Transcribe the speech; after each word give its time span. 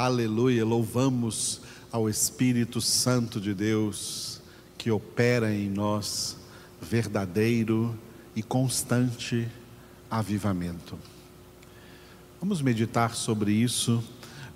Aleluia, 0.00 0.64
louvamos 0.64 1.60
ao 1.90 2.08
Espírito 2.08 2.80
Santo 2.80 3.40
de 3.40 3.52
Deus 3.52 4.40
que 4.78 4.92
opera 4.92 5.52
em 5.52 5.68
nós 5.68 6.36
verdadeiro 6.80 7.98
e 8.36 8.40
constante 8.40 9.48
avivamento. 10.08 10.96
Vamos 12.38 12.62
meditar 12.62 13.16
sobre 13.16 13.50
isso 13.50 14.00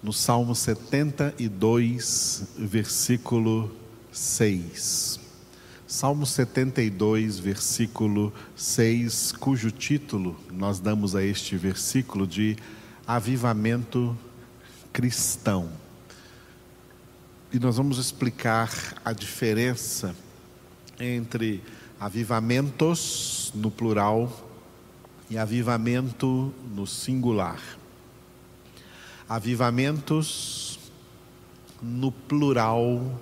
no 0.00 0.12
Salmo 0.12 0.54
72, 0.54 2.44
versículo 2.56 3.74
6. 4.12 5.18
Salmo 5.88 6.24
72, 6.24 7.40
versículo 7.40 8.32
6, 8.54 9.32
cujo 9.32 9.72
título 9.72 10.36
nós 10.52 10.78
damos 10.78 11.16
a 11.16 11.24
este 11.24 11.56
versículo 11.56 12.28
de 12.28 12.56
Avivamento 13.04 14.16
cristão. 14.92 15.70
E 17.52 17.58
nós 17.58 17.76
vamos 17.76 17.98
explicar 17.98 18.70
a 19.04 19.12
diferença 19.12 20.14
entre 20.98 21.62
avivamentos 21.98 23.52
no 23.54 23.70
plural 23.70 24.30
e 25.28 25.38
avivamento 25.38 26.52
no 26.74 26.86
singular. 26.86 27.60
Avivamentos 29.28 30.78
no 31.80 32.12
plural 32.12 33.20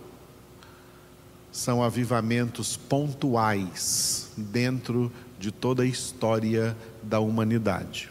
são 1.52 1.83
avivamentos 1.83 2.77
pontuais 2.77 4.30
dentro 4.37 5.11
de 5.39 5.51
toda 5.51 5.83
a 5.83 5.87
história 5.87 6.77
da 7.02 7.21
humanidade. 7.21 8.11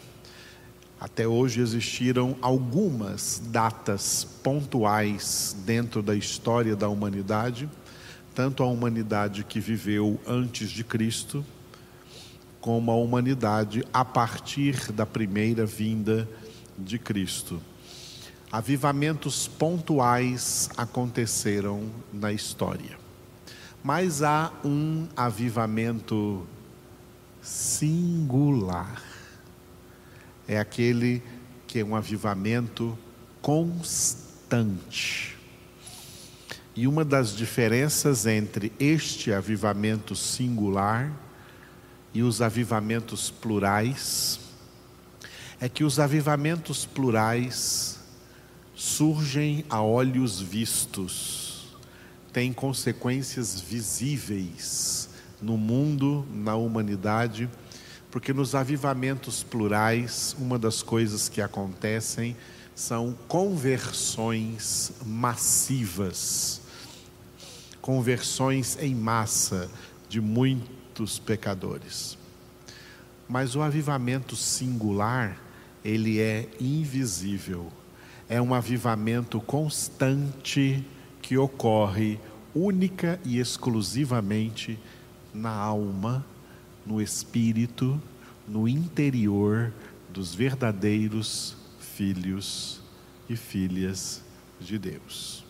Até 1.00 1.26
hoje 1.26 1.62
existiram 1.62 2.36
algumas 2.42 3.40
datas 3.46 4.22
pontuais 4.42 5.56
dentro 5.64 6.02
da 6.02 6.14
história 6.14 6.76
da 6.76 6.90
humanidade, 6.90 7.66
tanto 8.34 8.62
a 8.62 8.66
humanidade 8.66 9.42
que 9.42 9.60
viveu 9.60 10.20
antes 10.26 10.68
de 10.68 10.84
Cristo, 10.84 11.42
como 12.60 12.90
a 12.90 12.96
humanidade 12.96 13.82
a 13.94 14.04
partir 14.04 14.92
da 14.92 15.06
primeira 15.06 15.64
vinda 15.64 16.28
de 16.76 16.98
Cristo. 16.98 17.62
Avivamentos 18.52 19.48
pontuais 19.48 20.68
aconteceram 20.76 21.88
na 22.12 22.30
história. 22.30 22.98
Mas 23.82 24.22
há 24.22 24.52
um 24.62 25.06
avivamento 25.16 26.46
singular 27.40 29.09
é 30.50 30.58
aquele 30.58 31.22
que 31.68 31.78
é 31.78 31.84
um 31.84 31.94
avivamento 31.94 32.98
constante. 33.40 35.38
E 36.74 36.88
uma 36.88 37.04
das 37.04 37.36
diferenças 37.36 38.26
entre 38.26 38.72
este 38.80 39.32
avivamento 39.32 40.16
singular 40.16 41.12
e 42.12 42.24
os 42.24 42.42
avivamentos 42.42 43.30
plurais 43.30 44.40
é 45.60 45.68
que 45.68 45.84
os 45.84 46.00
avivamentos 46.00 46.84
plurais 46.84 48.00
surgem 48.74 49.64
a 49.70 49.80
olhos 49.80 50.40
vistos, 50.40 51.76
têm 52.32 52.52
consequências 52.52 53.60
visíveis 53.60 55.10
no 55.40 55.56
mundo, 55.56 56.26
na 56.34 56.56
humanidade 56.56 57.48
porque 58.10 58.32
nos 58.32 58.54
avivamentos 58.54 59.42
plurais, 59.42 60.34
uma 60.38 60.58
das 60.58 60.82
coisas 60.82 61.28
que 61.28 61.40
acontecem 61.40 62.36
são 62.74 63.16
conversões 63.28 64.92
massivas, 65.06 66.60
conversões 67.80 68.76
em 68.80 68.94
massa 68.94 69.70
de 70.08 70.20
muitos 70.20 71.18
pecadores. 71.18 72.18
Mas 73.28 73.54
o 73.54 73.62
avivamento 73.62 74.34
singular, 74.34 75.40
ele 75.84 76.20
é 76.20 76.48
invisível. 76.60 77.70
É 78.28 78.42
um 78.42 78.52
avivamento 78.54 79.40
constante 79.40 80.84
que 81.22 81.38
ocorre 81.38 82.18
única 82.52 83.20
e 83.24 83.38
exclusivamente 83.38 84.78
na 85.32 85.50
alma 85.50 86.24
no 86.90 87.00
espírito, 87.00 88.02
no 88.48 88.66
interior 88.66 89.72
dos 90.08 90.34
verdadeiros 90.34 91.56
filhos 91.78 92.80
e 93.28 93.36
filhas 93.36 94.20
de 94.58 94.76
Deus. 94.76 95.44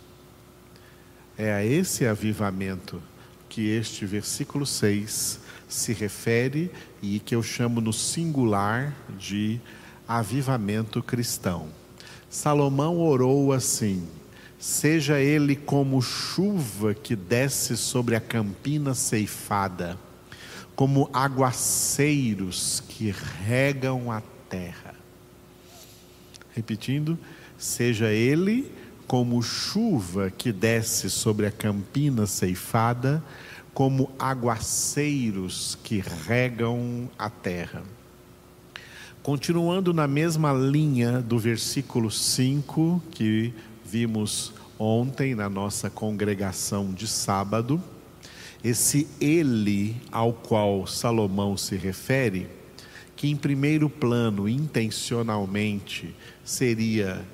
É 1.39 1.51
a 1.55 1.65
esse 1.65 2.07
avivamento 2.07 3.03
que 3.49 3.67
este 3.71 4.05
versículo 4.05 4.67
6 4.67 5.41
se 5.67 5.95
refere 5.95 6.71
e 7.01 7.19
que 7.19 7.35
eu 7.35 7.43
chamo 7.43 7.81
no 7.81 7.93
singular 7.93 8.95
de 9.19 9.59
avivamento 10.07 11.03
cristão. 11.03 11.69
Salomão 12.29 13.01
orou 13.01 13.51
assim: 13.51 14.07
Seja 14.59 15.19
ele 15.19 15.57
como 15.57 16.03
chuva 16.03 16.93
que 16.93 17.17
desce 17.17 17.79
sobre 17.79 18.15
a 18.15 18.21
campina 18.21 18.93
ceifada 18.93 19.99
como 20.81 21.11
aguaceiros 21.13 22.83
que 22.89 23.11
regam 23.11 24.11
a 24.11 24.23
terra. 24.49 24.95
Repetindo, 26.55 27.19
seja 27.59 28.11
ele 28.11 28.73
como 29.07 29.43
chuva 29.43 30.31
que 30.31 30.51
desce 30.51 31.11
sobre 31.11 31.45
a 31.45 31.53
campina 31.53 32.27
ceifada, 32.27 33.23
como 33.75 34.11
aguaceiros 34.19 35.79
que 35.85 36.03
regam 36.27 37.11
a 37.19 37.29
terra. 37.29 37.83
Continuando 39.23 39.93
na 39.93 40.09
mesma 40.09 40.51
linha 40.55 41.21
do 41.21 41.39
versículo 41.39 42.11
5 42.11 43.03
que 43.11 43.53
vimos 43.85 44.55
ontem 44.79 45.35
na 45.35 45.51
nossa 45.51 45.91
congregação 45.91 46.91
de 46.91 47.07
sábado, 47.07 47.83
esse 48.63 49.07
ele 49.21 49.97
ao 50.13 50.33
qual 50.33 50.87
Salomão 50.87 51.57
se 51.57 51.77
refere, 51.77 52.47
que 53.17 53.29
em 53.29 53.37
primeiro 53.37 53.89
plano, 53.89 54.49
intencionalmente, 54.49 56.15
seria 56.45 57.25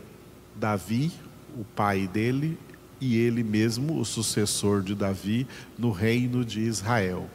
Davi, 0.54 1.12
o 1.56 1.64
pai 1.64 2.06
dele, 2.06 2.58
e 3.00 3.16
ele 3.16 3.42
mesmo, 3.42 3.98
o 4.00 4.04
sucessor 4.04 4.82
de 4.82 4.94
Davi, 4.94 5.46
no 5.78 5.90
reino 5.90 6.44
de 6.44 6.60
Israel. 6.60 7.28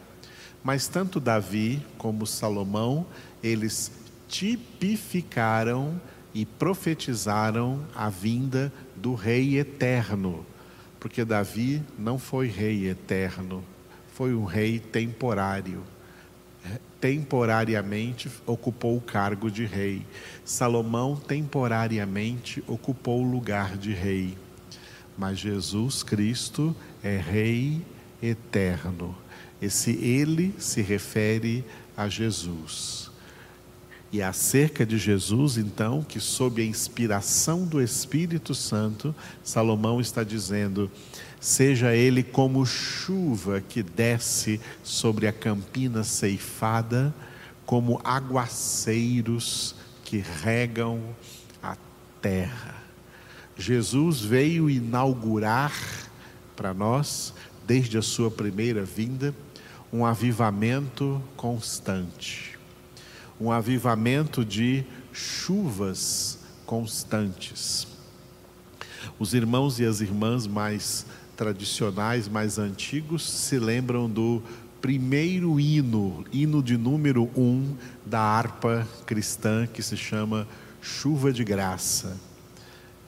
Mas 0.62 0.88
tanto 0.88 1.20
Davi 1.20 1.82
como 1.98 2.26
Salomão, 2.26 3.06
eles 3.42 3.92
tipificaram 4.28 6.00
e 6.34 6.46
profetizaram 6.46 7.80
a 7.94 8.08
vinda 8.08 8.72
do 8.96 9.14
Rei 9.14 9.58
eterno, 9.58 10.46
porque 10.98 11.24
Davi 11.24 11.82
não 11.98 12.18
foi 12.18 12.46
rei 12.46 12.88
eterno, 12.88 13.62
foi 14.12 14.34
um 14.34 14.44
rei 14.44 14.78
temporário. 14.78 15.82
Temporariamente 17.00 18.30
ocupou 18.46 18.96
o 18.96 19.00
cargo 19.00 19.50
de 19.50 19.64
rei. 19.64 20.06
Salomão 20.44 21.16
temporariamente 21.16 22.62
ocupou 22.66 23.22
o 23.22 23.30
lugar 23.30 23.76
de 23.76 23.92
rei. 23.92 24.36
Mas 25.18 25.38
Jesus 25.38 26.02
Cristo 26.02 26.74
é 27.02 27.16
rei 27.16 27.82
eterno. 28.22 29.16
Esse 29.60 29.92
ele 29.92 30.54
se 30.58 30.80
refere 30.82 31.64
a 31.96 32.08
Jesus. 32.08 33.10
E 34.12 34.20
acerca 34.20 34.84
de 34.84 34.98
Jesus, 34.98 35.56
então, 35.56 36.02
que 36.02 36.20
sob 36.20 36.60
a 36.60 36.64
inspiração 36.64 37.64
do 37.64 37.80
Espírito 37.80 38.54
Santo, 38.54 39.14
Salomão 39.42 40.00
está 40.00 40.22
dizendo: 40.22 40.90
seja 41.42 41.92
ele 41.92 42.22
como 42.22 42.64
chuva 42.64 43.60
que 43.60 43.82
desce 43.82 44.60
sobre 44.84 45.26
a 45.26 45.32
campina 45.32 46.04
ceifada, 46.04 47.12
como 47.66 48.00
aguaceiros 48.04 49.74
que 50.04 50.18
regam 50.18 51.02
a 51.60 51.76
terra. 52.20 52.76
Jesus 53.56 54.20
veio 54.20 54.70
inaugurar 54.70 55.72
para 56.54 56.72
nós, 56.72 57.34
desde 57.66 57.98
a 57.98 58.02
sua 58.02 58.30
primeira 58.30 58.84
vinda, 58.84 59.34
um 59.92 60.06
avivamento 60.06 61.20
constante, 61.36 62.56
um 63.40 63.50
avivamento 63.50 64.44
de 64.44 64.84
chuvas 65.12 66.38
constantes. 66.64 67.88
Os 69.18 69.34
irmãos 69.34 69.80
e 69.80 69.84
as 69.84 70.00
irmãs 70.00 70.46
mais 70.46 71.04
tradicionais 71.42 72.28
mais 72.28 72.56
antigos 72.56 73.28
se 73.28 73.58
lembram 73.58 74.08
do 74.08 74.40
primeiro 74.80 75.58
hino, 75.58 76.24
hino 76.32 76.62
de 76.62 76.76
número 76.76 77.28
um 77.36 77.74
da 78.06 78.20
harpa 78.20 78.86
cristã, 79.04 79.66
que 79.66 79.82
se 79.82 79.96
chama 79.96 80.46
Chuva 80.80 81.32
de 81.32 81.42
Graça. 81.42 82.16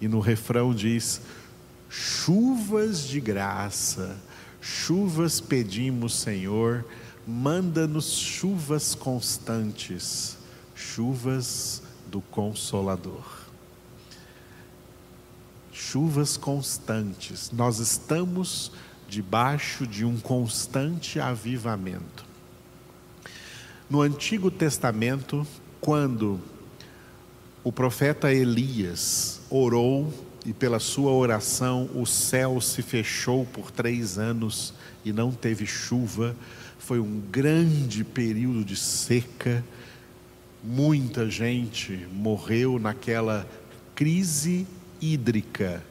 E 0.00 0.08
no 0.08 0.18
refrão 0.18 0.74
diz: 0.74 1.20
chuvas 1.88 3.06
de 3.06 3.20
graça, 3.20 4.16
chuvas 4.60 5.40
pedimos, 5.40 6.14
Senhor, 6.14 6.84
manda-nos 7.24 8.18
chuvas 8.18 8.96
constantes, 8.96 10.36
chuvas 10.74 11.84
do 12.10 12.20
Consolador. 12.20 13.33
Chuvas 15.94 16.36
constantes, 16.36 17.52
nós 17.52 17.78
estamos 17.78 18.72
debaixo 19.08 19.86
de 19.86 20.04
um 20.04 20.18
constante 20.18 21.20
avivamento. 21.20 22.24
No 23.88 24.00
Antigo 24.00 24.50
Testamento, 24.50 25.46
quando 25.80 26.40
o 27.62 27.70
profeta 27.70 28.34
Elias 28.34 29.40
orou 29.48 30.12
e 30.44 30.52
pela 30.52 30.80
sua 30.80 31.12
oração 31.12 31.88
o 31.94 32.04
céu 32.04 32.60
se 32.60 32.82
fechou 32.82 33.46
por 33.46 33.70
três 33.70 34.18
anos 34.18 34.74
e 35.04 35.12
não 35.12 35.30
teve 35.30 35.64
chuva, 35.64 36.34
foi 36.76 36.98
um 36.98 37.20
grande 37.20 38.02
período 38.02 38.64
de 38.64 38.74
seca, 38.74 39.64
muita 40.60 41.30
gente 41.30 42.04
morreu 42.10 42.80
naquela 42.80 43.48
crise 43.94 44.66
hídrica. 45.04 45.84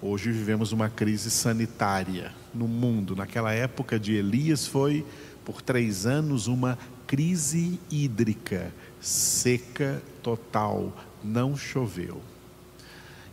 Hoje 0.00 0.30
vivemos 0.30 0.70
uma 0.70 0.88
crise 0.88 1.28
sanitária 1.28 2.32
no 2.54 2.68
mundo. 2.68 3.16
Naquela 3.16 3.52
época 3.52 3.98
de 3.98 4.14
Elias 4.14 4.64
foi, 4.64 5.04
por 5.44 5.60
três 5.60 6.06
anos, 6.06 6.46
uma 6.46 6.78
crise 7.04 7.80
hídrica, 7.90 8.72
seca 9.00 10.00
total, 10.22 10.96
não 11.24 11.56
choveu. 11.56 12.20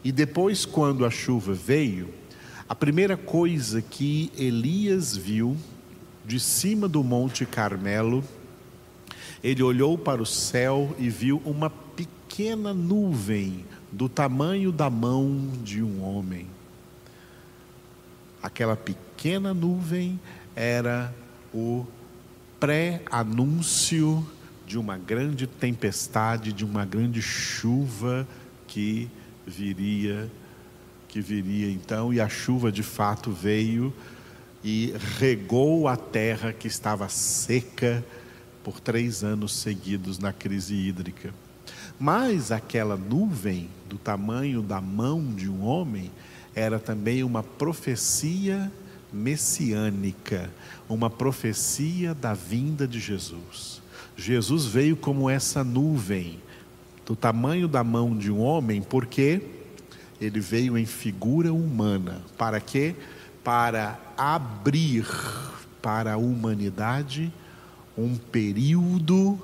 E 0.04 0.12
depois, 0.12 0.66
quando 0.66 1.06
a 1.06 1.12
chuva 1.12 1.54
veio, 1.54 2.10
a 2.68 2.74
primeira 2.74 3.16
coisa 3.16 3.84
que 3.84 4.32
Elias 4.36 5.16
viu 5.16 5.56
de 6.26 6.40
cima 6.40 6.88
do 6.88 7.04
Monte 7.04 7.46
Carmelo, 7.46 8.24
ele 9.44 9.62
olhou 9.62 10.00
para 10.00 10.20
o 10.20 10.26
céu 10.26 10.96
e 10.98 11.10
viu 11.10 11.40
uma 11.46 11.70
pequena 11.70 12.74
nuvem 12.74 13.64
do 13.96 14.10
tamanho 14.10 14.74
da 14.74 14.90
mão 14.90 15.50
de 15.64 15.82
um 15.82 16.04
homem. 16.04 16.48
Aquela 18.44 18.76
pequena 18.76 19.54
nuvem 19.54 20.20
era 20.54 21.16
o 21.54 21.86
pré-anúncio 22.60 24.28
de 24.68 24.78
uma 24.78 24.98
grande 24.98 25.48
tempestade, 25.48 26.52
de 26.52 26.66
uma 26.66 26.84
grande 26.84 27.22
chuva 27.22 28.28
que 28.68 29.10
viria, 29.48 30.30
que 31.08 31.22
viria 31.22 31.72
então, 31.72 32.14
e 32.14 32.20
a 32.20 32.28
chuva 32.28 32.74
de 32.74 32.84
fato 32.84 33.32
veio 33.32 33.94
e 34.62 34.94
regou 35.18 35.88
a 35.88 35.96
terra 35.96 36.52
que 36.52 36.68
estava 36.68 37.08
seca 37.08 38.04
por 38.62 38.82
três 38.82 39.24
anos 39.24 39.54
seguidos 39.54 40.20
na 40.20 40.34
crise 40.34 40.76
hídrica. 40.76 41.45
Mas 42.00 42.52
aquela 42.52 42.98
nuvem, 42.98 43.70
do 43.88 43.98
tamanho 43.98 44.62
da 44.62 44.82
mão 44.82 45.34
de 45.34 45.50
um 45.50 45.64
homem, 45.64 46.12
era 46.54 46.80
também 46.80 47.24
uma 47.24 47.44
profecia 47.44 48.72
messiânica, 49.12 50.50
uma 50.90 51.10
profecia 51.10 52.14
da 52.14 52.34
vinda 52.34 52.88
de 52.88 53.00
Jesus. 53.00 53.82
Jesus 54.18 54.66
veio 54.66 54.96
como 54.96 55.30
essa 55.30 55.64
nuvem, 55.64 56.40
do 57.06 57.16
tamanho 57.16 57.68
da 57.68 57.84
mão 57.84 58.18
de 58.18 58.32
um 58.32 58.40
homem, 58.40 58.82
porque 58.82 59.42
ele 60.20 60.40
veio 60.40 60.78
em 60.78 60.86
figura 60.86 61.54
humana. 61.54 62.22
Para 62.38 62.60
quê? 62.60 62.96
Para 63.44 64.00
abrir 64.18 65.06
para 65.82 66.14
a 66.14 66.18
humanidade 66.18 67.32
um 67.98 68.16
período 68.16 69.40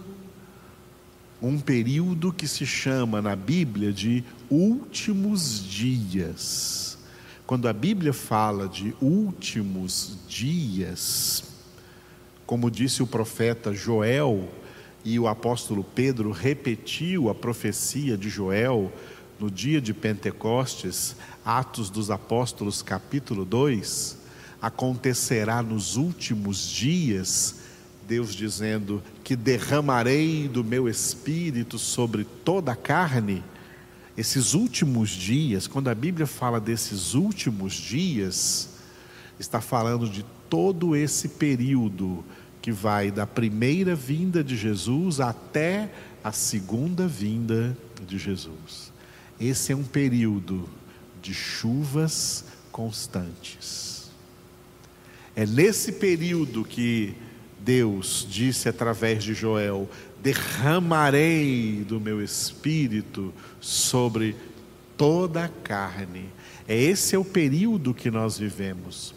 um 1.42 1.60
período 1.60 2.32
que 2.32 2.48
se 2.48 2.66
chama 2.66 3.22
na 3.22 3.36
Bíblia 3.36 3.92
de 3.92 4.24
últimos 4.50 5.64
dias. 5.64 6.98
Quando 7.48 7.68
a 7.68 7.74
Bíblia 7.74 8.14
fala 8.14 8.68
de 8.68 8.96
últimos 9.02 10.18
dias, 10.30 11.44
como 12.46 12.70
disse 12.70 13.02
o 13.02 13.08
profeta 13.08 13.74
Joel, 13.74 14.50
e 15.04 15.18
o 15.18 15.28
apóstolo 15.28 15.84
Pedro 15.84 16.32
repetiu 16.32 17.30
a 17.30 17.36
profecia 17.36 18.16
de 18.16 18.30
Joel 18.30 18.92
no 19.40 19.50
dia 19.50 19.82
de 19.82 19.94
Pentecostes, 19.94 21.16
Atos 21.44 21.90
dos 21.90 22.12
Apóstolos, 22.12 22.84
capítulo 22.84 23.44
2, 23.44 24.18
acontecerá 24.62 25.64
nos 25.64 25.96
últimos 25.96 26.70
dias, 26.70 27.61
Deus 28.08 28.36
dizendo 28.36 29.02
que 29.24 29.36
derramarei 29.36 30.48
do 30.48 30.64
meu 30.64 30.88
espírito 30.90 31.80
sobre 31.80 32.24
toda 32.24 32.72
a 32.72 32.76
carne. 32.76 33.44
Esses 34.18 34.54
últimos 34.54 35.10
dias, 35.10 35.68
quando 35.68 35.90
a 35.90 35.96
Bíblia 35.96 36.28
fala 36.28 36.60
desses 36.60 37.14
últimos 37.14 37.74
dias, 37.74 38.70
está 39.40 39.62
falando 39.62 40.10
de 40.10 40.26
todo 40.50 40.96
esse 40.96 41.30
período 41.30 42.24
que 42.62 42.72
vai 42.72 43.10
da 43.10 43.26
primeira 43.26 43.96
vinda 43.96 44.44
de 44.44 44.56
Jesus 44.56 45.20
até 45.20 45.92
a 46.24 46.32
segunda 46.32 47.08
vinda 47.08 47.76
de 48.06 48.18
Jesus. 48.18 48.92
Esse 49.40 49.72
é 49.72 49.76
um 49.76 49.84
período 49.84 50.70
de 51.22 51.34
chuvas 51.34 52.46
constantes. 52.72 54.12
É 55.36 55.46
nesse 55.46 55.94
período 55.94 56.64
que 56.64 57.16
Deus 57.64 58.26
disse 58.30 58.68
através 58.68 59.24
de 59.24 59.34
Joel: 59.34 59.90
derramarei 60.22 61.86
do 61.88 62.00
meu 62.00 62.24
espírito 62.24 63.34
sobre 63.60 64.36
toda 64.98 65.46
a 65.46 65.50
carne. 65.50 66.26
É 66.68 66.76
esse 66.76 67.16
é 67.16 67.20
o 67.20 67.26
período 67.26 67.94
que 67.94 68.12
nós 68.12 68.38
vivemos 68.38 69.14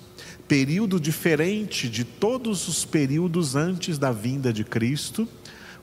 período 0.48 1.00
diferente 1.00 1.88
de 1.88 2.04
todos 2.04 2.68
os 2.68 2.84
períodos 2.84 3.56
antes 3.56 3.98
da 3.98 4.12
vinda 4.12 4.52
de 4.52 4.62
Cristo, 4.62 5.26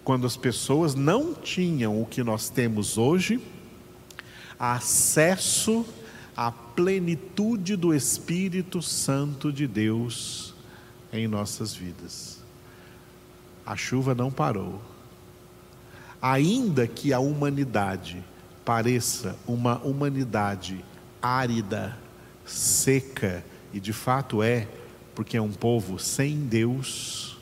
quando 0.04 0.26
as 0.26 0.38
pessoas 0.38 0.96
não 0.96 1.34
tinham 1.34 2.02
o 2.02 2.06
que 2.06 2.24
nós 2.24 2.50
temos 2.50 2.98
hoje, 2.98 3.40
acesso 4.60 5.86
à 6.36 6.52
plenitude 6.52 7.76
do 7.76 7.94
Espírito 7.94 8.82
Santo 8.82 9.52
de 9.52 9.68
Deus 9.68 10.54
em 11.12 11.28
nossas 11.28 11.74
vidas. 11.74 12.41
A 13.66 13.76
chuva 13.76 14.16
não 14.16 14.32
parou. 14.32 14.82
Ainda 16.22 16.88
que 16.88 17.14
a 17.14 17.20
humanidade 17.20 18.24
pareça 18.64 19.36
uma 19.48 19.80
humanidade 19.80 20.84
árida, 21.22 21.98
seca, 22.46 23.44
e 23.74 23.80
de 23.80 23.94
fato 23.94 24.44
é, 24.44 24.68
porque 25.16 25.38
é 25.38 25.42
um 25.42 25.52
povo 25.52 26.00
sem 26.00 26.46
Deus, 26.46 27.38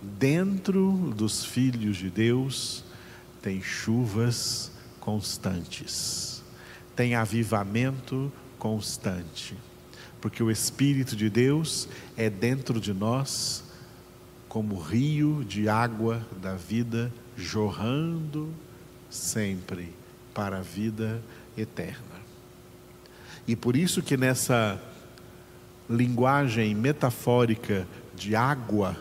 dentro 0.00 1.12
dos 1.16 1.44
filhos 1.44 1.96
de 1.96 2.10
Deus 2.10 2.84
tem 3.42 3.62
chuvas 3.62 4.70
constantes, 5.00 6.42
tem 6.94 7.14
avivamento 7.14 8.32
constante, 8.58 9.56
porque 10.20 10.42
o 10.42 10.50
Espírito 10.50 11.14
de 11.14 11.30
Deus 11.30 11.88
é 12.16 12.28
dentro 12.28 12.80
de 12.80 12.92
nós 12.92 13.62
como 14.48 14.78
rio 14.78 15.44
de 15.44 15.68
água 15.68 16.26
da 16.40 16.54
vida 16.54 17.12
jorrando 17.36 18.52
sempre 19.10 19.92
para 20.32 20.58
a 20.58 20.62
vida 20.62 21.22
eterna. 21.56 22.16
E 23.46 23.54
por 23.54 23.76
isso 23.76 24.02
que 24.02 24.16
nessa 24.16 24.80
linguagem 25.88 26.74
metafórica 26.74 27.86
de 28.14 28.34
água, 28.34 28.96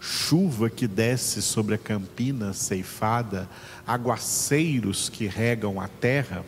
chuva 0.00 0.68
que 0.68 0.86
desce 0.86 1.40
sobre 1.40 1.74
a 1.74 1.78
campina 1.78 2.52
ceifada, 2.52 3.48
aguaceiros 3.86 5.08
que 5.08 5.26
regam 5.26 5.80
a 5.80 5.88
terra, 5.88 6.44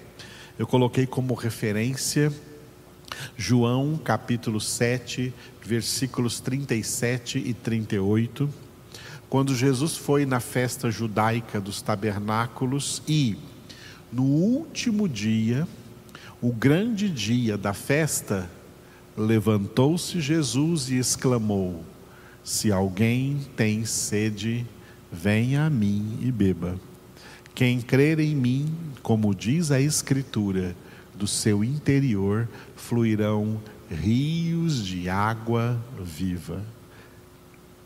eu 0.58 0.66
coloquei 0.66 1.06
como 1.06 1.34
referência 1.34 2.32
João 3.36 3.96
capítulo 3.96 4.60
7, 4.60 5.32
versículos 5.62 6.40
37 6.40 7.38
e 7.38 7.54
38, 7.54 8.48
quando 9.28 9.54
Jesus 9.54 9.96
foi 9.96 10.24
na 10.24 10.40
festa 10.40 10.90
judaica 10.90 11.60
dos 11.60 11.82
tabernáculos 11.82 13.02
e, 13.08 13.36
no 14.12 14.24
último 14.24 15.08
dia, 15.08 15.66
o 16.40 16.52
grande 16.52 17.08
dia 17.08 17.58
da 17.58 17.72
festa, 17.72 18.48
Levantou-se 19.16 20.20
Jesus 20.20 20.90
e 20.90 20.98
exclamou: 20.98 21.82
Se 22.44 22.70
alguém 22.70 23.40
tem 23.56 23.86
sede, 23.86 24.66
venha 25.10 25.64
a 25.64 25.70
mim 25.70 26.18
e 26.20 26.30
beba. 26.30 26.78
Quem 27.54 27.80
crer 27.80 28.20
em 28.20 28.36
mim, 28.36 28.70
como 29.02 29.34
diz 29.34 29.70
a 29.70 29.80
Escritura, 29.80 30.76
do 31.18 31.26
seu 31.26 31.64
interior 31.64 32.48
fluirão 32.74 33.60
rios 33.90 34.84
de 34.84 35.08
água 35.08 35.80
viva. 36.00 36.62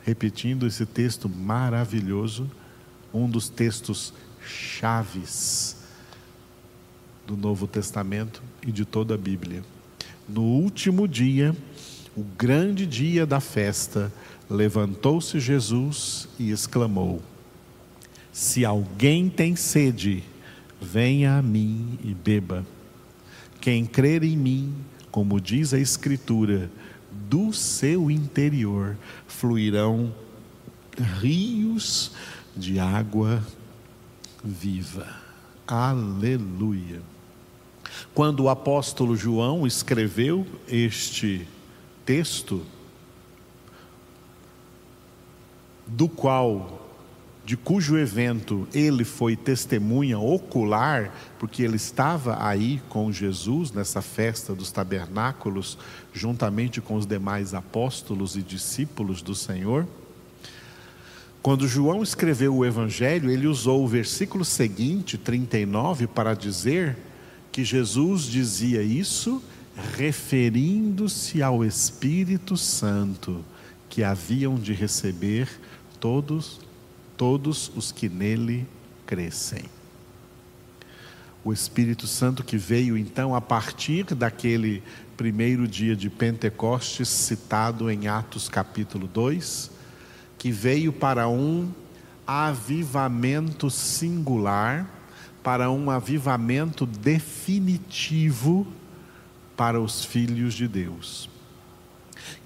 Repetindo 0.02 0.66
esse 0.66 0.86
texto 0.86 1.28
maravilhoso, 1.28 2.50
um 3.12 3.28
dos 3.28 3.48
textos 3.48 4.12
chaves 4.44 5.76
do 7.26 7.36
Novo 7.36 7.66
Testamento 7.66 8.42
e 8.66 8.72
de 8.72 8.84
toda 8.84 9.14
a 9.14 9.18
Bíblia. 9.18 9.62
No 10.28 10.42
último 10.42 11.06
dia, 11.06 11.54
o 12.16 12.22
grande 12.22 12.86
dia 12.86 13.26
da 13.26 13.40
festa, 13.40 14.12
levantou-se 14.48 15.38
Jesus 15.38 16.28
e 16.38 16.50
exclamou: 16.50 17.22
Se 18.32 18.64
alguém 18.64 19.28
tem 19.28 19.54
sede, 19.54 20.24
venha 20.80 21.36
a 21.36 21.42
mim 21.42 21.98
e 22.02 22.14
beba. 22.14 22.64
Quem 23.60 23.84
crer 23.84 24.22
em 24.22 24.36
mim, 24.36 24.74
como 25.10 25.40
diz 25.40 25.74
a 25.74 25.78
Escritura, 25.78 26.70
do 27.10 27.52
seu 27.52 28.10
interior 28.10 28.96
fluirão 29.26 30.14
rios 31.20 32.12
de 32.56 32.78
água 32.78 33.44
viva. 34.42 35.06
Aleluia. 35.66 37.02
Quando 38.14 38.44
o 38.44 38.48
apóstolo 38.48 39.16
João 39.16 39.66
escreveu 39.66 40.46
este 40.68 41.46
texto, 42.04 42.64
do 45.86 46.08
qual 46.08 46.79
de 47.50 47.56
cujo 47.56 47.98
evento 47.98 48.68
ele 48.72 49.02
foi 49.02 49.34
testemunha 49.34 50.16
ocular, 50.20 51.12
porque 51.36 51.64
ele 51.64 51.74
estava 51.74 52.46
aí 52.46 52.80
com 52.88 53.10
Jesus 53.10 53.72
nessa 53.72 54.00
festa 54.00 54.54
dos 54.54 54.70
tabernáculos, 54.70 55.76
juntamente 56.14 56.80
com 56.80 56.94
os 56.94 57.04
demais 57.04 57.52
apóstolos 57.52 58.36
e 58.36 58.40
discípulos 58.40 59.20
do 59.20 59.34
Senhor. 59.34 59.84
Quando 61.42 61.66
João 61.66 62.04
escreveu 62.04 62.54
o 62.54 62.64
Evangelho, 62.64 63.28
ele 63.28 63.48
usou 63.48 63.82
o 63.82 63.88
versículo 63.88 64.44
seguinte, 64.44 65.18
39, 65.18 66.06
para 66.06 66.34
dizer 66.34 66.96
que 67.50 67.64
Jesus 67.64 68.26
dizia 68.26 68.80
isso 68.80 69.42
referindo-se 69.96 71.42
ao 71.42 71.64
Espírito 71.64 72.56
Santo 72.56 73.44
que 73.88 74.04
haviam 74.04 74.54
de 74.54 74.72
receber 74.72 75.48
todos 75.98 76.69
todos 77.20 77.70
os 77.76 77.92
que 77.92 78.08
nele 78.08 78.66
crescem. 79.04 79.64
O 81.44 81.52
Espírito 81.52 82.06
Santo 82.06 82.42
que 82.42 82.56
veio 82.56 82.96
então 82.96 83.34
a 83.34 83.42
partir 83.42 84.04
daquele 84.14 84.82
primeiro 85.18 85.68
dia 85.68 85.94
de 85.94 86.08
Pentecostes 86.08 87.10
citado 87.10 87.90
em 87.90 88.08
Atos 88.08 88.48
capítulo 88.48 89.06
2, 89.06 89.70
que 90.38 90.50
veio 90.50 90.94
para 90.94 91.28
um 91.28 91.70
avivamento 92.26 93.68
singular, 93.68 94.88
para 95.42 95.70
um 95.70 95.90
avivamento 95.90 96.86
definitivo 96.86 98.66
para 99.58 99.78
os 99.78 100.06
filhos 100.06 100.54
de 100.54 100.66
Deus. 100.66 101.28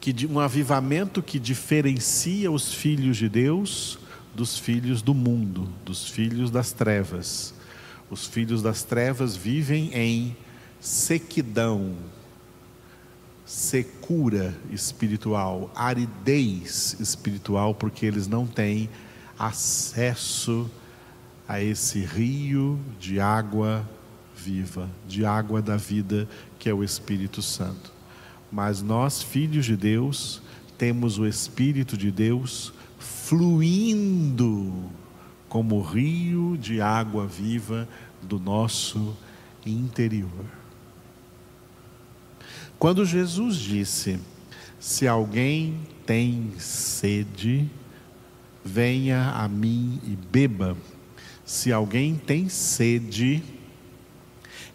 Que 0.00 0.26
um 0.26 0.40
avivamento 0.40 1.22
que 1.22 1.38
diferencia 1.38 2.50
os 2.50 2.74
filhos 2.74 3.16
de 3.16 3.28
Deus 3.28 4.00
dos 4.34 4.58
filhos 4.58 5.00
do 5.00 5.14
mundo, 5.14 5.68
dos 5.84 6.08
filhos 6.08 6.50
das 6.50 6.72
trevas. 6.72 7.54
Os 8.10 8.26
filhos 8.26 8.62
das 8.62 8.82
trevas 8.82 9.36
vivem 9.36 9.90
em 9.94 10.36
sequidão, 10.80 11.94
secura 13.46 14.54
espiritual, 14.70 15.70
aridez 15.74 16.96
espiritual, 17.00 17.74
porque 17.74 18.04
eles 18.04 18.26
não 18.26 18.46
têm 18.46 18.90
acesso 19.38 20.70
a 21.48 21.62
esse 21.62 22.00
rio 22.00 22.78
de 22.98 23.20
água 23.20 23.88
viva, 24.36 24.90
de 25.06 25.24
água 25.24 25.62
da 25.62 25.76
vida, 25.76 26.28
que 26.58 26.68
é 26.68 26.74
o 26.74 26.84
Espírito 26.84 27.40
Santo. 27.40 27.92
Mas 28.50 28.82
nós, 28.82 29.22
filhos 29.22 29.66
de 29.66 29.76
Deus, 29.76 30.42
temos 30.76 31.18
o 31.18 31.26
Espírito 31.26 31.96
de 31.96 32.10
Deus 32.10 32.72
fluindo 33.04 34.90
como 35.48 35.80
rio 35.80 36.56
de 36.58 36.80
água 36.80 37.26
viva 37.26 37.88
do 38.22 38.40
nosso 38.40 39.16
interior. 39.64 40.44
Quando 42.78 43.04
Jesus 43.04 43.56
disse: 43.56 44.18
Se 44.80 45.06
alguém 45.06 45.80
tem 46.06 46.54
sede, 46.58 47.70
venha 48.64 49.30
a 49.30 49.46
mim 49.48 50.00
e 50.04 50.16
beba. 50.16 50.76
Se 51.44 51.72
alguém 51.72 52.16
tem 52.16 52.48
sede, 52.48 53.42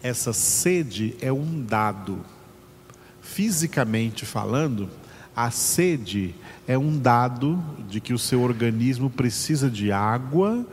essa 0.02 0.32
sede 0.32 1.16
é 1.20 1.32
um 1.32 1.62
dado. 1.62 2.24
Fisicamente 3.20 4.24
falando, 4.24 4.88
a 5.34 5.50
sede 5.50 6.34
é 6.66 6.76
um 6.76 6.98
dado 6.98 7.62
de 7.88 8.00
que 8.00 8.12
o 8.12 8.18
seu 8.18 8.42
organismo 8.42 9.08
precisa 9.08 9.70
de 9.70 9.92
água 9.92 10.66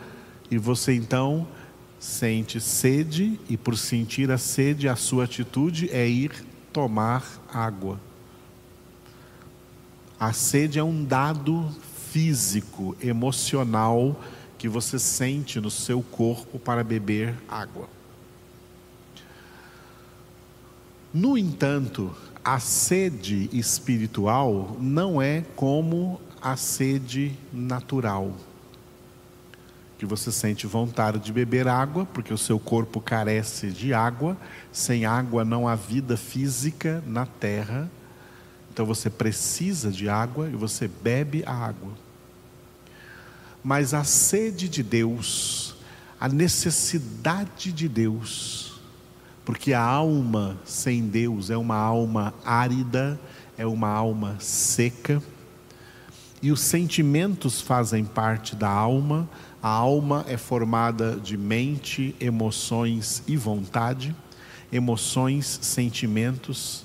e 0.49 0.57
você 0.57 0.93
então 0.93 1.47
sente 1.99 2.59
sede 2.59 3.39
e 3.49 3.57
por 3.57 3.77
sentir 3.77 4.31
a 4.31 4.37
sede, 4.37 4.87
a 4.87 4.95
sua 4.95 5.23
atitude 5.23 5.89
é 5.91 6.07
ir 6.07 6.45
tomar 6.71 7.23
água. 7.51 7.99
A 10.19 10.33
sede 10.33 10.79
é 10.79 10.83
um 10.83 11.03
dado 11.03 11.69
físico, 12.11 12.95
emocional 13.01 14.19
que 14.57 14.67
você 14.67 14.97
sente 14.97 15.59
no 15.59 15.69
seu 15.69 16.01
corpo 16.01 16.57
para 16.57 16.83
beber 16.83 17.35
água. 17.47 17.87
No 21.13 21.37
entanto, 21.37 22.15
a 22.47 22.61
sede 22.61 23.49
espiritual 23.51 24.77
não 24.79 25.21
é 25.21 25.43
como 25.57 26.21
a 26.41 26.55
sede 26.55 27.37
natural. 27.51 28.33
Que 29.97 30.05
você 30.05 30.31
sente 30.31 30.65
vontade 30.65 31.19
de 31.19 31.33
beber 31.33 31.67
água, 31.67 32.05
porque 32.05 32.33
o 32.33 32.37
seu 32.37 32.57
corpo 32.57 33.01
carece 33.01 33.69
de 33.69 33.93
água. 33.93 34.37
Sem 34.71 35.05
água 35.05 35.43
não 35.43 35.67
há 35.67 35.75
vida 35.75 36.15
física 36.15 37.03
na 37.05 37.25
terra. 37.25 37.91
Então 38.71 38.85
você 38.85 39.09
precisa 39.09 39.91
de 39.91 40.07
água 40.07 40.47
e 40.47 40.55
você 40.55 40.87
bebe 40.87 41.43
a 41.45 41.51
água. 41.51 41.91
Mas 43.61 43.93
a 43.93 44.05
sede 44.05 44.69
de 44.69 44.83
Deus, 44.83 45.75
a 46.17 46.29
necessidade 46.29 47.73
de 47.73 47.89
Deus, 47.89 48.66
porque 49.47 49.71
a 49.71 49.81
alma 49.81 50.57
sem 50.65 51.07
Deus 51.07 51.49
é 51.49 51.55
uma 51.55 51.77
alma 51.77 52.33
árida, 52.43 53.17
é 53.57 53.65
uma 53.65 53.87
alma 53.87 54.35
seca, 54.41 55.23
e 56.41 56.51
os 56.51 56.59
sentimentos 56.59 57.61
fazem 57.61 58.03
parte 58.03 58.57
da 58.57 58.67
alma. 58.67 59.27
A 59.63 59.69
alma 59.69 60.25
é 60.27 60.35
formada 60.35 61.15
de 61.15 61.37
mente, 61.37 62.13
emoções 62.19 63.23
e 63.25 63.37
vontade. 63.37 64.13
Emoções, 64.69 65.59
sentimentos, 65.61 66.83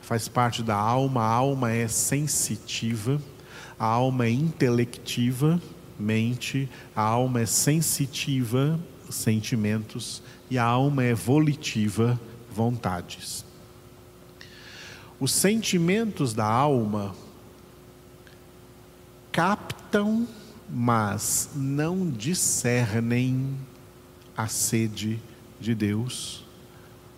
faz 0.00 0.28
parte 0.28 0.62
da 0.62 0.76
alma. 0.76 1.20
A 1.20 1.30
alma 1.30 1.72
é 1.72 1.86
sensitiva, 1.88 3.20
a 3.78 3.84
alma 3.84 4.24
é 4.24 4.30
intelectiva, 4.30 5.60
mente, 5.98 6.70
a 6.96 7.02
alma 7.02 7.42
é 7.42 7.46
sensitiva, 7.46 8.80
sentimentos, 9.10 10.22
e 10.50 10.58
a 10.58 10.64
alma 10.64 11.04
é 11.04 11.14
volitiva, 11.14 12.18
vontades. 12.50 13.44
Os 15.20 15.32
sentimentos 15.32 16.32
da 16.32 16.46
alma 16.46 17.14
captam, 19.32 20.26
mas 20.70 21.50
não 21.54 22.08
discernem 22.08 23.56
a 24.36 24.46
sede 24.46 25.20
de 25.60 25.74
Deus, 25.74 26.44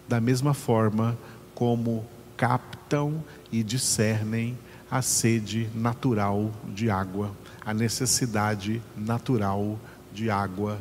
da 0.09 0.21
mesma 0.21 0.55
forma 0.55 1.19
como 1.55 2.07
captam 2.37 3.23
e 3.53 3.63
discernem 3.63 4.59
a 4.91 5.03
sede 5.03 5.69
natural 5.75 6.51
de 6.75 6.91
água, 6.91 7.31
a 7.65 7.75
necessidade 7.75 8.83
natural 8.97 9.79
de 10.13 10.31
água 10.31 10.81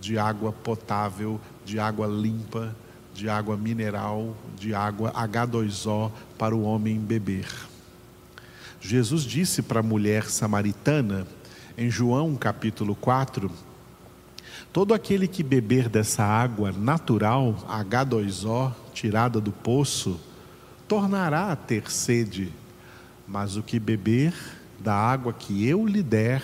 de 0.00 0.18
água 0.18 0.52
potável, 0.52 1.40
de 1.64 1.78
água 1.78 2.06
limpa, 2.06 2.74
de 3.14 3.28
água 3.28 3.56
mineral, 3.56 4.34
de 4.56 4.74
água 4.74 5.12
H2O 5.12 6.10
para 6.38 6.54
o 6.54 6.62
homem 6.62 6.98
beber. 6.98 7.48
Jesus 8.80 9.22
disse 9.22 9.60
para 9.60 9.80
a 9.80 9.82
mulher 9.82 10.24
samaritana, 10.24 11.26
em 11.76 11.90
João 11.90 12.36
capítulo 12.36 12.94
4, 12.94 13.50
Todo 14.72 14.94
aquele 14.94 15.26
que 15.26 15.42
beber 15.42 15.88
dessa 15.88 16.24
água 16.24 16.70
natural, 16.70 17.54
H2O, 17.68 18.72
tirada 18.92 19.40
do 19.40 19.50
poço, 19.50 20.20
tornará 20.86 21.50
a 21.50 21.56
ter 21.56 21.90
sede, 21.90 22.52
mas 23.26 23.56
o 23.56 23.62
que 23.62 23.78
beber 23.78 24.32
da 24.78 24.94
água 24.94 25.32
que 25.32 25.66
eu 25.66 25.86
lhe 25.86 26.02
der, 26.02 26.42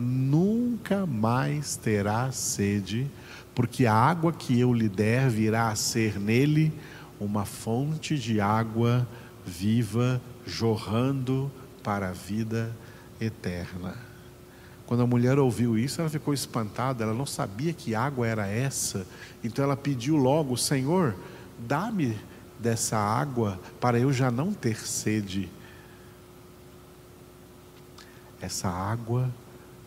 nunca 0.00 1.06
mais 1.06 1.76
terá 1.76 2.32
sede, 2.32 3.10
porque 3.54 3.86
a 3.86 3.94
água 3.94 4.32
que 4.32 4.58
eu 4.58 4.72
lhe 4.72 4.88
der 4.88 5.28
virá 5.28 5.68
a 5.68 5.76
ser 5.76 6.18
nele 6.18 6.72
uma 7.20 7.44
fonte 7.44 8.18
de 8.18 8.40
água 8.40 9.06
viva, 9.44 10.20
jorrando 10.46 11.50
para 11.82 12.08
a 12.08 12.12
vida 12.12 12.74
eterna. 13.20 13.94
Quando 14.86 15.02
a 15.02 15.06
mulher 15.06 15.38
ouviu 15.38 15.78
isso, 15.78 16.00
ela 16.00 16.10
ficou 16.10 16.34
espantada, 16.34 17.04
ela 17.04 17.14
não 17.14 17.26
sabia 17.26 17.72
que 17.72 17.94
água 17.94 18.26
era 18.26 18.46
essa, 18.46 19.06
então 19.44 19.64
ela 19.64 19.76
pediu 19.76 20.16
logo: 20.16 20.56
Senhor, 20.56 21.14
dá-me 21.58 22.18
dessa 22.58 22.96
água 22.96 23.60
para 23.80 23.98
eu 23.98 24.12
já 24.12 24.30
não 24.30 24.52
ter 24.52 24.76
sede. 24.76 25.48
Essa 28.40 28.68
água 28.68 29.30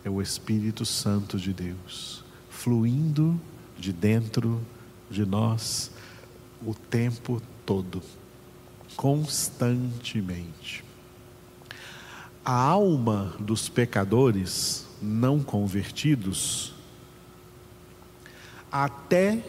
é 0.04 0.10
o 0.10 0.20
Espírito 0.20 0.84
Santo 0.84 1.38
de 1.38 1.52
Deus, 1.52 2.22
fluindo 2.50 3.40
de 3.78 3.92
dentro 3.92 4.60
de 5.10 5.24
nós 5.24 5.90
o 6.64 6.74
tempo 6.74 7.40
todo, 7.64 8.02
constantemente. 8.96 10.84
A 12.44 12.52
alma 12.52 13.34
dos 13.40 13.70
pecadores 13.70 14.86
não 15.00 15.42
convertidos 15.42 16.74
até 18.70 19.42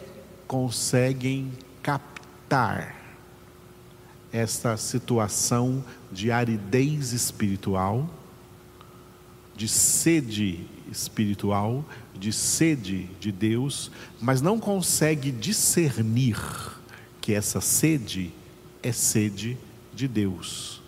conseguem 0.47 1.51
captar 1.83 2.95
esta 4.31 4.77
situação 4.77 5.83
de 6.11 6.31
aridez 6.31 7.11
espiritual 7.11 8.09
de 9.55 9.67
sede 9.67 10.65
espiritual, 10.91 11.85
de 12.13 12.31
sede 12.31 13.09
de 13.19 13.31
Deus, 13.31 13.91
mas 14.21 14.41
não 14.41 14.59
consegue 14.59 15.31
discernir 15.31 16.37
que 17.21 17.33
essa 17.33 17.61
sede 17.61 18.31
é 18.83 18.91
sede 18.91 19.57
de 19.93 20.07
Deus. 20.07 20.81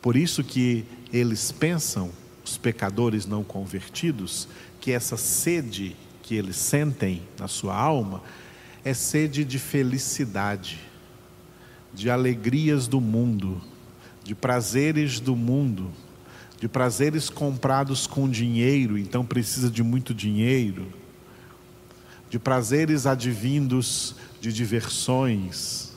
Por 0.00 0.16
isso 0.16 0.42
que 0.42 0.84
eles 1.12 1.52
pensam, 1.52 2.10
os 2.44 2.56
pecadores 2.56 3.26
não 3.26 3.44
convertidos, 3.44 4.48
que 4.80 4.92
essa 4.92 5.16
sede 5.16 5.94
que 6.22 6.34
eles 6.34 6.56
sentem 6.56 7.22
na 7.38 7.48
sua 7.48 7.76
alma 7.76 8.22
é 8.84 8.94
sede 8.94 9.44
de 9.44 9.58
felicidade, 9.58 10.78
de 11.92 12.08
alegrias 12.08 12.86
do 12.86 13.00
mundo, 13.00 13.60
de 14.24 14.34
prazeres 14.34 15.20
do 15.20 15.36
mundo, 15.36 15.90
de 16.60 16.68
prazeres 16.68 17.30
comprados 17.30 18.06
com 18.06 18.28
dinheiro, 18.28 18.98
então 18.98 19.24
precisa 19.24 19.70
de 19.70 19.82
muito 19.82 20.12
dinheiro, 20.12 20.86
de 22.28 22.38
prazeres 22.38 23.06
advindos 23.06 24.14
de 24.42 24.52
diversões, 24.52 25.92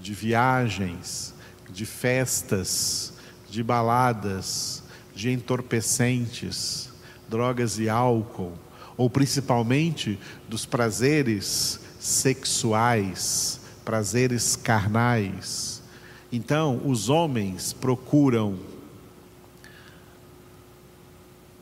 de 0.00 0.14
viagens, 0.14 1.34
de 1.70 1.84
festas, 1.84 3.12
de 3.50 3.62
baladas, 3.62 4.82
de 5.14 5.30
entorpecentes, 5.30 6.88
drogas 7.28 7.78
e 7.78 7.86
álcool, 7.86 8.54
ou 8.96 9.10
principalmente 9.10 10.18
dos 10.48 10.64
prazeres 10.64 11.78
sexuais, 12.00 13.60
prazeres 13.84 14.56
carnais. 14.56 15.82
Então, 16.32 16.80
os 16.86 17.10
homens 17.10 17.74
procuram 17.74 18.58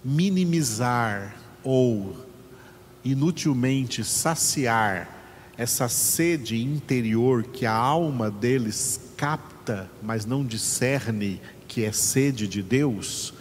minimizar 0.05 1.35
ou 1.63 2.15
inutilmente 3.05 4.05
saciar 4.05 5.09
essa 5.57 5.89
sede 5.89 6.61
interior 6.61 7.45
que 7.45 7.65
a 7.65 7.73
alma 7.73 8.31
deles 8.31 9.01
capta, 9.17 9.89
mas 10.03 10.27
não 10.27 10.45
discerne 10.45 11.41
que 11.69 11.85
é 11.85 11.93
sede 11.93 12.47
de 12.47 12.63
Deus, 12.63 13.33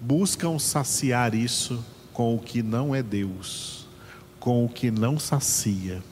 buscam 0.00 0.58
saciar 0.58 1.34
isso 1.34 1.84
com 2.12 2.34
o 2.34 2.38
que 2.38 2.62
não 2.62 2.94
é 2.94 3.02
Deus, 3.02 3.86
com 4.38 4.64
o 4.64 4.68
que 4.68 4.90
não 4.90 5.18
sacia. 5.18 6.02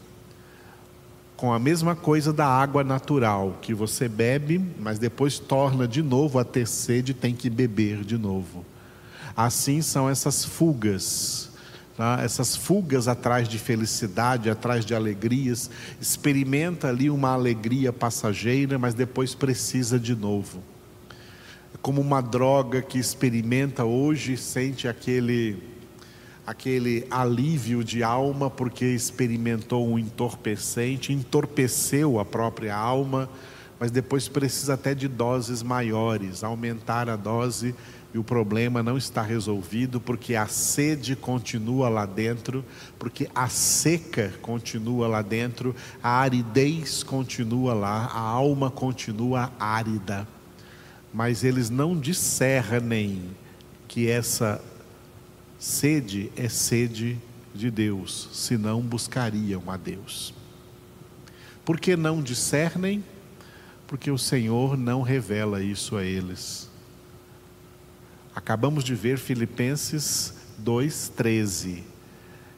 Com 1.36 1.52
a 1.52 1.58
mesma 1.58 1.96
coisa 1.96 2.32
da 2.32 2.46
água 2.46 2.84
natural, 2.84 3.58
que 3.60 3.74
você 3.74 4.08
bebe, 4.08 4.64
mas 4.78 4.98
depois 4.98 5.38
torna 5.38 5.88
de 5.88 6.02
novo 6.02 6.38
a 6.38 6.44
ter 6.44 6.66
sede 6.66 7.12
e 7.12 7.14
tem 7.14 7.34
que 7.34 7.50
beber 7.50 8.04
de 8.04 8.16
novo. 8.16 8.64
Assim 9.42 9.80
são 9.80 10.06
essas 10.06 10.44
fugas, 10.44 11.48
tá? 11.96 12.20
essas 12.22 12.54
fugas 12.54 13.08
atrás 13.08 13.48
de 13.48 13.58
felicidade, 13.58 14.50
atrás 14.50 14.84
de 14.84 14.94
alegrias. 14.94 15.70
Experimenta 15.98 16.88
ali 16.88 17.08
uma 17.08 17.30
alegria 17.30 17.90
passageira, 17.90 18.78
mas 18.78 18.92
depois 18.92 19.34
precisa 19.34 19.98
de 19.98 20.14
novo. 20.14 20.62
É 21.74 21.78
como 21.80 22.02
uma 22.02 22.20
droga 22.20 22.82
que 22.82 22.98
experimenta 22.98 23.82
hoje, 23.82 24.36
sente 24.36 24.86
aquele 24.86 25.70
aquele 26.46 27.06
alívio 27.10 27.82
de 27.82 28.02
alma 28.02 28.50
porque 28.50 28.84
experimentou 28.84 29.88
um 29.88 29.98
entorpecente, 29.98 31.14
entorpeceu 31.14 32.20
a 32.20 32.26
própria 32.26 32.76
alma, 32.76 33.26
mas 33.78 33.90
depois 33.90 34.28
precisa 34.28 34.74
até 34.74 34.94
de 34.94 35.08
doses 35.08 35.62
maiores, 35.62 36.44
aumentar 36.44 37.08
a 37.08 37.16
dose 37.16 37.74
e 38.12 38.18
o 38.18 38.24
problema 38.24 38.82
não 38.82 38.98
está 38.98 39.22
resolvido 39.22 40.00
porque 40.00 40.34
a 40.34 40.46
sede 40.46 41.14
continua 41.14 41.88
lá 41.88 42.04
dentro, 42.04 42.64
porque 42.98 43.28
a 43.34 43.48
seca 43.48 44.34
continua 44.42 45.06
lá 45.06 45.22
dentro, 45.22 45.74
a 46.02 46.20
aridez 46.20 47.02
continua 47.04 47.72
lá, 47.72 48.06
a 48.06 48.18
alma 48.18 48.70
continua 48.70 49.52
árida. 49.60 50.26
Mas 51.12 51.44
eles 51.44 51.70
não 51.70 51.96
discernem 51.98 53.22
que 53.86 54.08
essa 54.08 54.60
sede 55.58 56.32
é 56.36 56.48
sede 56.48 57.18
de 57.54 57.70
Deus, 57.70 58.28
senão 58.32 58.80
buscariam 58.80 59.62
a 59.68 59.76
Deus. 59.76 60.34
Por 61.64 61.78
que 61.78 61.96
não 61.96 62.22
discernem? 62.22 63.04
Porque 63.86 64.10
o 64.10 64.18
Senhor 64.18 64.76
não 64.76 65.02
revela 65.02 65.62
isso 65.62 65.96
a 65.96 66.04
eles. 66.04 66.69
Acabamos 68.40 68.84
de 68.84 68.94
ver 68.94 69.18
Filipenses 69.18 70.32
2,13. 70.64 71.82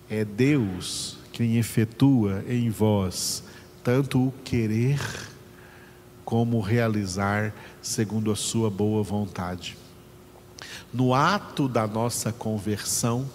É 0.09 0.25
Deus 0.25 1.19
quem 1.33 1.59
efetua 1.59 2.45
em 2.49 2.71
vós 2.71 3.43
tanto 3.83 4.29
o 4.29 4.35
querer 4.45 5.01
como 6.25 6.61
realizar 6.61 7.53
segundo 7.83 8.31
a 8.31 8.37
sua 8.37 8.71
boa 8.71 9.03
vontade. 9.03 9.77
No 10.95 11.15
ato 11.15 11.67
da 11.67 11.85
nossa 11.85 12.31
conversão, 12.33 13.29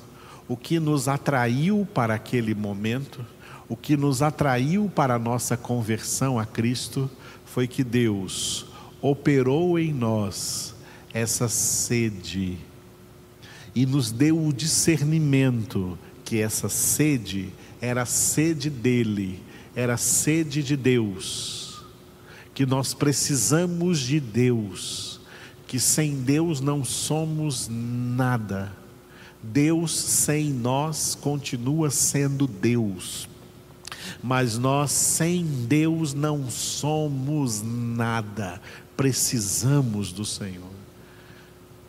o 0.48 0.56
que 0.56 0.80
nos 0.80 1.10
atraiu 1.10 1.86
para 1.94 2.14
aquele 2.14 2.56
momento, 2.56 3.26
o 3.68 3.76
que 3.76 3.98
nos 3.98 4.22
atraiu 4.22 4.90
para 4.96 5.16
a 5.16 5.20
nossa 5.20 5.58
conversão 5.58 6.40
a 6.40 6.46
Cristo, 6.46 7.12
foi 7.46 7.68
que 7.68 7.84
Deus 7.84 8.68
operou 9.02 9.78
em 9.78 9.92
nós 9.92 10.77
essa 11.18 11.50
sede 11.50 12.58
e 13.74 13.86
nos 13.86 14.12
deu 14.12 14.44
o 14.44 14.54
discernimento 14.54 15.98
que 16.24 16.40
essa 16.40 16.70
sede 16.70 17.50
era 17.82 18.04
a 18.04 18.06
sede 18.06 18.70
dele, 18.70 19.42
era 19.76 19.96
a 19.96 19.98
sede 19.98 20.62
de 20.62 20.76
Deus, 20.76 21.84
que 22.54 22.66
nós 22.66 22.94
precisamos 22.94 24.00
de 24.00 24.20
Deus, 24.20 25.20
que 25.68 25.80
sem 25.80 26.22
Deus 26.22 26.60
não 26.62 26.84
somos 26.84 27.68
nada. 27.70 28.72
Deus 29.42 29.92
sem 29.96 30.52
nós 30.52 31.16
continua 31.16 31.90
sendo 31.90 32.48
Deus, 32.48 33.30
mas 34.22 34.58
nós 34.58 34.92
sem 34.92 35.46
Deus 35.46 36.14
não 36.14 36.50
somos 36.50 37.62
nada, 37.64 38.62
precisamos 38.96 40.12
do 40.12 40.26
Senhor. 40.26 40.77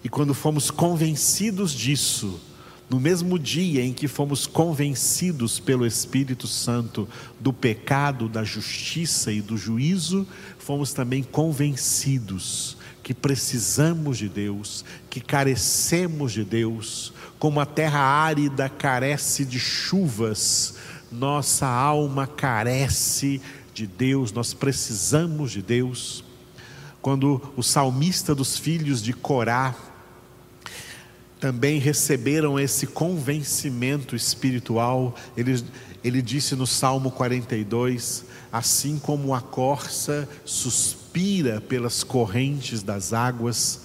E 0.09 0.11
quando 0.11 0.33
fomos 0.33 0.71
convencidos 0.71 1.71
disso, 1.71 2.41
no 2.89 2.99
mesmo 2.99 3.39
dia 3.39 3.85
em 3.85 3.93
que 3.93 4.09
fomos 4.09 4.47
convencidos 4.47 5.61
pelo 5.61 5.85
Espírito 5.85 6.47
Santo 6.47 7.07
do 7.39 7.53
pecado, 7.53 8.27
da 8.27 8.43
justiça 8.43 9.31
e 9.31 9.43
do 9.43 9.59
juízo, 9.59 10.27
fomos 10.59 10.95
também 10.95 11.23
convencidos 11.23 12.79
que 13.03 13.13
precisamos 13.13 14.17
de 14.17 14.31
Deus, 14.31 14.83
que 15.11 15.21
carecemos 15.21 16.33
de 16.33 16.43
Deus, 16.43 17.13
como 17.39 17.61
a 17.61 17.67
terra 17.67 18.01
árida 18.01 18.67
carece 18.67 19.45
de 19.45 19.61
chuvas, 19.61 20.77
nossa 21.13 21.67
alma 21.67 22.27
carece 22.27 23.43
de 23.75 23.87
Deus, 23.87 24.33
nós 24.33 24.55
precisamos 24.55 25.53
de 25.53 25.61
Deus. 25.61 26.25
Quando 27.03 27.53
o 27.59 27.63
salmista 27.63 28.35
dos 28.35 28.57
filhos 28.57 29.03
de 29.03 29.13
Corá 29.13 29.88
também 31.41 31.79
receberam 31.79 32.59
esse 32.59 32.87
convencimento 32.87 34.17
espiritual, 34.17 35.15
ele, 35.37 35.63
ele 36.03 36.21
disse 36.21 36.57
no 36.57 36.67
Salmo 36.67 37.11
42: 37.11 38.25
Assim 38.53 38.99
como 38.99 39.35
a 39.35 39.41
corça 39.41 40.29
suspira 40.45 41.61
pelas 41.61 42.03
correntes 42.03 42.83
das 42.83 43.13
águas, 43.13 43.83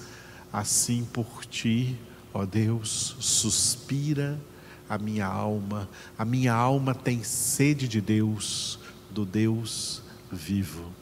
assim 0.52 1.06
por 1.12 1.44
ti, 1.44 1.96
ó 2.32 2.44
Deus, 2.44 3.16
suspira 3.20 4.40
a 4.88 4.98
minha 4.98 5.26
alma, 5.26 5.88
a 6.18 6.24
minha 6.24 6.52
alma 6.52 6.94
tem 6.94 7.22
sede 7.22 7.86
de 7.88 8.00
Deus, 8.00 8.78
do 9.10 9.24
Deus 9.24 10.02
vivo. 10.30 10.92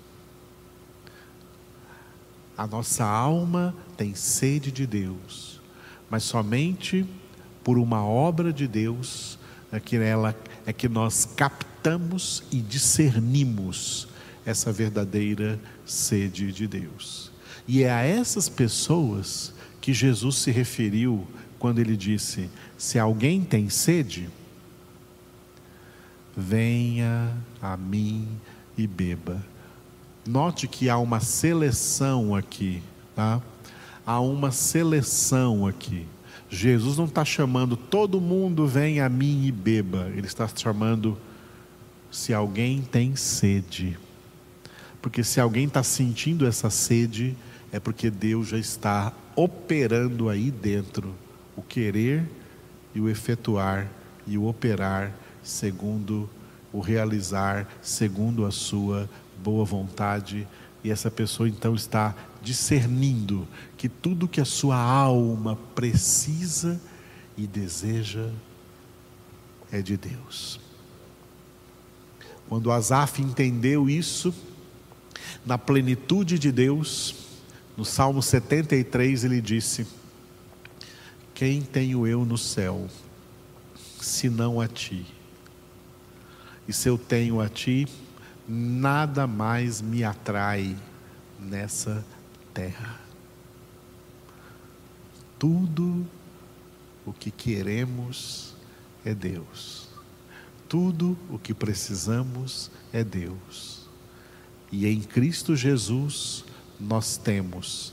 A 2.56 2.66
nossa 2.66 3.04
alma 3.04 3.74
tem 3.96 4.14
sede 4.14 4.70
de 4.70 4.86
Deus, 4.86 5.61
mas 6.12 6.24
somente 6.24 7.06
por 7.64 7.78
uma 7.78 8.04
obra 8.04 8.52
de 8.52 8.68
Deus 8.68 9.38
é 9.72 9.80
que, 9.80 9.96
ela, 9.96 10.36
é 10.66 10.70
que 10.70 10.86
nós 10.86 11.24
captamos 11.24 12.42
e 12.52 12.58
discernimos 12.58 14.06
essa 14.44 14.70
verdadeira 14.70 15.58
sede 15.86 16.52
de 16.52 16.66
Deus. 16.66 17.32
E 17.66 17.82
é 17.82 17.90
a 17.90 18.02
essas 18.02 18.46
pessoas 18.46 19.54
que 19.80 19.94
Jesus 19.94 20.36
se 20.36 20.50
referiu 20.50 21.26
quando 21.58 21.78
ele 21.78 21.96
disse: 21.96 22.50
Se 22.76 22.98
alguém 22.98 23.42
tem 23.42 23.70
sede, 23.70 24.28
venha 26.36 27.34
a 27.62 27.74
mim 27.74 28.28
e 28.76 28.86
beba. 28.86 29.42
Note 30.26 30.68
que 30.68 30.90
há 30.90 30.98
uma 30.98 31.20
seleção 31.20 32.34
aqui, 32.34 32.82
tá? 33.16 33.40
Há 34.06 34.20
uma 34.20 34.50
seleção 34.50 35.66
aqui. 35.66 36.06
Jesus 36.48 36.98
não 36.98 37.06
está 37.06 37.24
chamando 37.24 37.76
todo 37.76 38.20
mundo 38.20 38.66
vem 38.66 39.00
a 39.00 39.08
mim 39.08 39.46
e 39.46 39.52
beba. 39.52 40.10
Ele 40.14 40.26
está 40.26 40.46
chamando 40.48 41.16
se 42.10 42.34
alguém 42.34 42.82
tem 42.82 43.16
sede. 43.16 43.98
Porque 45.00 45.24
se 45.24 45.40
alguém 45.40 45.64
está 45.64 45.82
sentindo 45.82 46.46
essa 46.46 46.68
sede, 46.68 47.36
é 47.72 47.80
porque 47.80 48.10
Deus 48.10 48.48
já 48.48 48.58
está 48.58 49.12
operando 49.34 50.28
aí 50.28 50.50
dentro 50.50 51.14
o 51.56 51.62
querer 51.62 52.28
e 52.94 53.00
o 53.00 53.08
efetuar 53.08 53.88
e 54.26 54.36
o 54.36 54.46
operar 54.46 55.12
segundo 55.42 56.28
o 56.72 56.80
realizar, 56.80 57.68
segundo 57.82 58.46
a 58.46 58.50
sua 58.50 59.08
boa 59.42 59.64
vontade. 59.64 60.46
E 60.82 60.90
essa 60.90 61.10
pessoa 61.10 61.48
então 61.48 61.74
está 61.74 62.14
discernindo 62.42 63.46
que 63.76 63.88
tudo 63.88 64.28
que 64.28 64.40
a 64.40 64.44
sua 64.44 64.76
alma 64.76 65.56
precisa 65.74 66.80
e 67.36 67.46
deseja 67.46 68.28
é 69.70 69.80
de 69.80 69.96
Deus. 69.96 70.60
Quando 72.48 72.70
Asaf 72.70 73.22
entendeu 73.22 73.88
isso, 73.88 74.34
na 75.46 75.56
plenitude 75.56 76.38
de 76.38 76.52
Deus, 76.52 77.14
no 77.76 77.84
Salmo 77.84 78.22
73 78.22 79.24
ele 79.24 79.40
disse: 79.40 79.86
Quem 81.32 81.62
tenho 81.62 82.06
eu 82.06 82.24
no 82.24 82.36
céu, 82.36 82.88
senão 84.00 84.60
a 84.60 84.68
ti? 84.68 85.06
E 86.68 86.72
se 86.72 86.88
eu 86.88 86.98
tenho 86.98 87.40
a 87.40 87.48
ti, 87.48 87.88
nada 88.46 89.26
mais 89.26 89.80
me 89.80 90.04
atrai 90.04 90.76
nessa 91.40 92.04
terra. 92.52 93.00
Tudo 95.38 96.06
o 97.04 97.12
que 97.12 97.30
queremos 97.30 98.54
é 99.04 99.14
Deus. 99.14 99.88
Tudo 100.68 101.18
o 101.30 101.38
que 101.38 101.52
precisamos 101.52 102.70
é 102.92 103.02
Deus. 103.02 103.88
E 104.70 104.86
em 104.86 105.00
Cristo 105.00 105.54
Jesus 105.54 106.44
nós 106.80 107.16
temos 107.16 107.92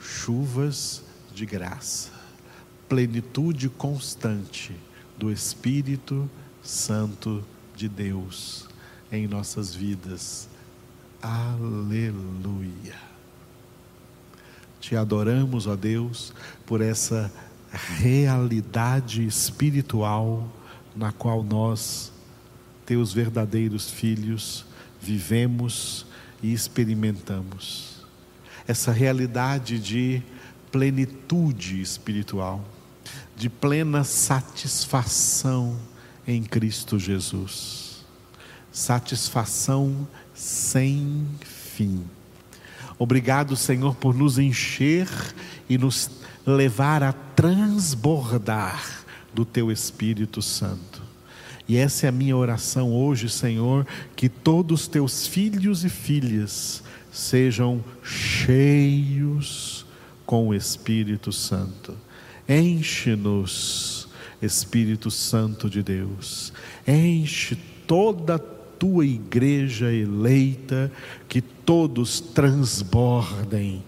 chuvas 0.00 1.02
de 1.34 1.44
graça, 1.44 2.10
plenitude 2.88 3.68
constante 3.68 4.74
do 5.18 5.30
Espírito 5.30 6.28
Santo 6.62 7.44
de 7.76 7.88
Deus 7.88 8.66
em 9.12 9.26
nossas 9.26 9.74
vidas. 9.74 10.48
Aleluia. 11.22 12.96
Te 14.80 14.96
adoramos, 14.96 15.66
ó 15.66 15.76
Deus, 15.76 16.32
por 16.64 16.80
essa 16.80 17.30
realidade 17.72 19.26
espiritual 19.26 20.50
na 20.96 21.12
qual 21.12 21.42
nós, 21.42 22.10
teus 22.86 23.12
verdadeiros 23.12 23.90
filhos, 23.90 24.64
vivemos 25.00 26.06
e 26.42 26.52
experimentamos. 26.52 28.04
Essa 28.66 28.90
realidade 28.90 29.78
de 29.78 30.22
plenitude 30.72 31.80
espiritual, 31.80 32.64
de 33.36 33.50
plena 33.50 34.04
satisfação 34.04 35.78
em 36.26 36.42
Cristo 36.42 36.98
Jesus. 36.98 38.06
Satisfação 38.72 40.06
sem 40.40 41.26
fim. 41.42 42.02
Obrigado, 42.98 43.54
Senhor, 43.56 43.94
por 43.94 44.14
nos 44.14 44.38
encher 44.38 45.06
e 45.68 45.76
nos 45.76 46.10
levar 46.46 47.02
a 47.02 47.12
transbordar 47.12 49.04
do 49.34 49.44
Teu 49.44 49.70
Espírito 49.70 50.40
Santo. 50.40 51.02
E 51.68 51.76
essa 51.76 52.06
é 52.06 52.08
a 52.08 52.12
minha 52.12 52.34
oração 52.34 52.90
hoje, 52.90 53.28
Senhor, 53.28 53.86
que 54.16 54.30
todos 54.30 54.88
Teus 54.88 55.26
filhos 55.26 55.84
e 55.84 55.90
filhas 55.90 56.82
sejam 57.12 57.84
cheios 58.02 59.84
com 60.24 60.48
o 60.48 60.54
Espírito 60.54 61.32
Santo. 61.32 61.94
Enche-nos 62.48 64.08
Espírito 64.40 65.10
Santo 65.10 65.68
de 65.68 65.82
Deus, 65.82 66.50
enche 66.88 67.58
toda 67.86 68.36
a 68.36 68.59
tua 68.80 69.04
igreja 69.04 69.92
eleita, 69.92 70.90
que 71.28 71.42
todos 71.42 72.18
transbordem 72.18 73.84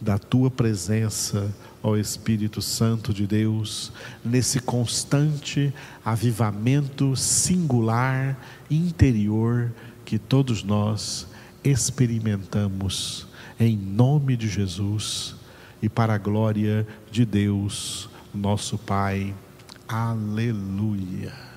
da 0.00 0.18
tua 0.18 0.50
presença, 0.50 1.54
ó 1.82 1.94
Espírito 1.94 2.62
Santo 2.62 3.12
de 3.12 3.26
Deus, 3.26 3.92
nesse 4.24 4.60
constante 4.60 5.72
avivamento 6.02 7.14
singular, 7.14 8.38
interior, 8.70 9.70
que 10.06 10.18
todos 10.18 10.64
nós 10.64 11.26
experimentamos, 11.62 13.26
em 13.60 13.76
nome 13.76 14.38
de 14.38 14.48
Jesus 14.48 15.36
e 15.82 15.88
para 15.88 16.14
a 16.14 16.18
glória 16.18 16.86
de 17.10 17.26
Deus 17.26 18.08
nosso 18.34 18.78
Pai. 18.78 19.34
Aleluia. 19.86 21.53